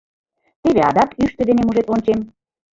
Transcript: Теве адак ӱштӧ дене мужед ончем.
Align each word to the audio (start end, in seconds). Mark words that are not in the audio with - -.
Теве 0.61 0.81
адак 0.89 1.09
ӱштӧ 1.23 1.41
дене 1.49 1.61
мужед 1.63 1.87
ончем. 1.93 2.19